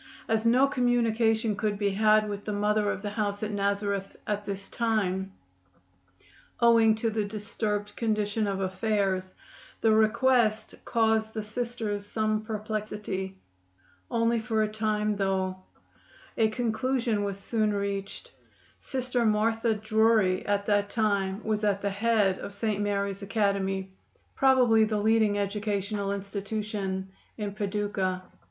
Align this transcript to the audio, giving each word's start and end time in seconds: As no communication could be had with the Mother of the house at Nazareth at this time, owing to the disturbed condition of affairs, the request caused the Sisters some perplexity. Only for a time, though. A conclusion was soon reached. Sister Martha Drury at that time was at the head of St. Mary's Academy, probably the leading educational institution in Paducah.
As 0.27 0.47
no 0.47 0.65
communication 0.65 1.55
could 1.55 1.77
be 1.77 1.91
had 1.91 2.27
with 2.27 2.43
the 2.45 2.51
Mother 2.53 2.89
of 2.89 3.03
the 3.03 3.11
house 3.11 3.43
at 3.43 3.51
Nazareth 3.51 4.17
at 4.25 4.47
this 4.47 4.67
time, 4.67 5.31
owing 6.59 6.95
to 6.95 7.11
the 7.11 7.23
disturbed 7.23 7.95
condition 7.95 8.47
of 8.47 8.59
affairs, 8.61 9.35
the 9.81 9.91
request 9.91 10.73
caused 10.85 11.35
the 11.35 11.43
Sisters 11.43 12.03
some 12.03 12.41
perplexity. 12.43 13.37
Only 14.09 14.39
for 14.39 14.63
a 14.63 14.67
time, 14.67 15.17
though. 15.17 15.57
A 16.35 16.47
conclusion 16.47 17.23
was 17.23 17.37
soon 17.37 17.71
reached. 17.71 18.31
Sister 18.79 19.23
Martha 19.23 19.75
Drury 19.75 20.43
at 20.47 20.65
that 20.65 20.89
time 20.89 21.43
was 21.43 21.63
at 21.63 21.83
the 21.83 21.91
head 21.91 22.39
of 22.39 22.55
St. 22.55 22.81
Mary's 22.81 23.21
Academy, 23.21 23.91
probably 24.35 24.83
the 24.83 24.97
leading 24.97 25.37
educational 25.37 26.11
institution 26.11 27.07
in 27.37 27.53
Paducah. 27.53 28.23